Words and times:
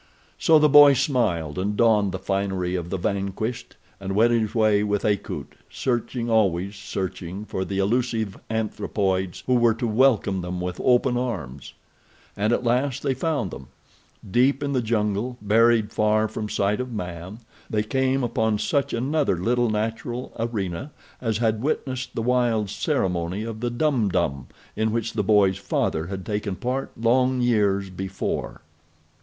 So 0.39 0.57
the 0.57 0.67
boy 0.67 0.93
smiled 0.93 1.59
and 1.59 1.77
donned 1.77 2.11
the 2.11 2.17
finery 2.17 2.73
of 2.73 2.89
the 2.89 2.97
vanquished, 2.97 3.75
and 3.99 4.15
went 4.15 4.31
his 4.31 4.55
way 4.55 4.81
with 4.83 5.05
Akut, 5.05 5.53
searching, 5.69 6.27
always 6.27 6.75
searching 6.75 7.45
for 7.45 7.63
the 7.63 7.77
elusive 7.77 8.35
anthropoids 8.49 9.43
who 9.45 9.53
were 9.53 9.75
to 9.75 9.85
welcome 9.87 10.41
them 10.41 10.59
with 10.59 10.79
open 10.83 11.17
arms. 11.17 11.73
And 12.35 12.51
at 12.51 12.63
last 12.63 13.03
they 13.03 13.13
found 13.13 13.51
them. 13.51 13.67
Deep 14.27 14.63
in 14.63 14.73
the 14.73 14.81
jungle, 14.81 15.37
buried 15.39 15.91
far 15.91 16.27
from 16.27 16.49
sight 16.49 16.79
of 16.79 16.91
man, 16.91 17.37
they 17.69 17.83
came 17.83 18.23
upon 18.23 18.57
such 18.57 18.93
another 18.95 19.37
little 19.37 19.69
natural 19.69 20.33
arena 20.39 20.89
as 21.21 21.37
had 21.37 21.61
witnessed 21.61 22.15
the 22.15 22.23
wild 22.23 22.71
ceremony 22.71 23.43
of 23.43 23.59
the 23.59 23.69
Dum 23.69 24.09
Dum 24.09 24.47
in 24.75 24.91
which 24.91 25.13
the 25.13 25.21
boy's 25.23 25.59
father 25.59 26.07
had 26.07 26.25
taken 26.25 26.55
part 26.55 26.91
long 26.99 27.39
years 27.39 27.91
before. 27.91 28.63